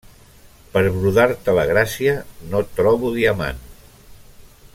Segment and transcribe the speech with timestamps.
[0.77, 2.17] Per brodar-te la gràcia,
[2.55, 3.63] no trobo diamant.